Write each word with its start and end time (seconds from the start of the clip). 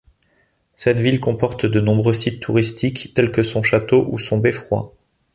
Cette 0.73 0.97
ville 0.97 1.19
comporte 1.19 1.67
de 1.67 1.79
nombreux 1.79 2.13
sites 2.13 2.41
touristiques, 2.41 3.13
tels 3.13 3.31
que 3.31 3.43
son 3.43 3.61
château 3.61 4.07
ou 4.09 4.17
son 4.17 4.39
beffroi. 4.39 4.95